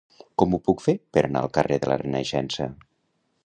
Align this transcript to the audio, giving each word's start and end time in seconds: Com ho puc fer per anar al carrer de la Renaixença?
Com 0.43 0.55
ho 0.55 0.59
puc 0.69 0.79
fer 0.85 0.95
per 1.17 1.23
anar 1.27 1.43
al 1.45 1.53
carrer 1.59 1.79
de 1.85 1.91
la 1.93 1.99
Renaixença? 2.05 2.69